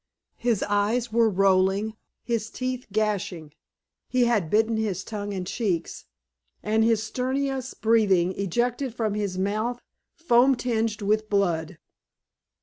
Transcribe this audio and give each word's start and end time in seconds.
His 0.39 0.63
eyes 0.63 1.11
were 1.13 1.29
rolling, 1.29 1.93
his 2.23 2.49
teeth 2.49 2.87
gnashing; 2.89 3.53
he 4.07 4.25
had 4.25 4.49
bitten 4.49 4.77
his 4.77 5.03
tongue 5.03 5.31
and 5.31 5.45
cheeks, 5.45 6.05
and 6.63 6.83
his 6.83 7.03
stertorous 7.03 7.75
breathing 7.75 8.33
ejected 8.33 8.95
from 8.95 9.13
his 9.13 9.37
mouth 9.37 9.79
foam 10.15 10.55
tinged 10.55 11.03
with 11.03 11.29
blood. 11.29 11.77